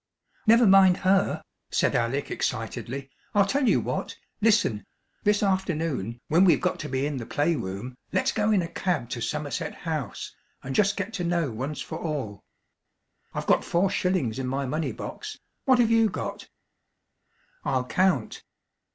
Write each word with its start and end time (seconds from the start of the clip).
"Never 0.47 0.65
mind 0.65 0.97
her," 1.05 1.43
said 1.69 1.93
Alec 1.93 2.31
excitedly. 2.31 3.11
"I'll 3.35 3.45
tell 3.45 3.69
you 3.69 3.79
what. 3.79 4.15
Listen: 4.41 4.83
this 5.23 5.43
afternoon, 5.43 6.19
when 6.27 6.43
we've 6.43 6.59
got 6.59 6.79
to 6.79 6.89
be 6.89 7.05
in 7.05 7.17
the 7.17 7.25
play 7.27 7.55
room, 7.55 7.95
let's 8.11 8.31
go 8.31 8.49
in 8.51 8.63
a 8.63 8.67
cab 8.67 9.11
to 9.11 9.21
Somerset 9.21 9.75
House, 9.75 10.35
and 10.63 10.73
just 10.73 10.97
get 10.97 11.13
to 11.13 11.23
know 11.23 11.51
once 11.51 11.81
for 11.81 11.99
all. 11.99 12.43
I've 13.35 13.45
got 13.45 13.63
four 13.63 13.91
shillings 13.91 14.39
in 14.39 14.47
my 14.47 14.65
money 14.65 14.91
box; 14.91 15.37
what 15.65 15.77
have 15.77 15.91
you 15.91 16.09
got?" 16.09 16.49
"I'll 17.63 17.85
count." 17.85 18.41